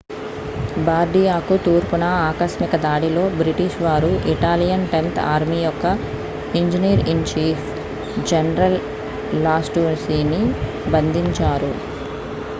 [0.85, 5.85] బార్డియాకు తూర్పున ఆకస్మిక దాడిలో బ్రిటిష్ వారు ఇటాలియన్ టెన్త్ ఆర్మీ యొక్క
[6.61, 7.67] ఇంజనీర్-ఇన్-చీఫ్
[8.31, 8.79] జనరల్
[9.43, 10.41] లాస్టూసిని
[10.91, 11.71] బంధించారు